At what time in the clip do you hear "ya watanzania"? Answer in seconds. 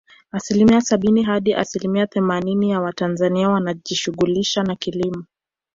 2.71-3.49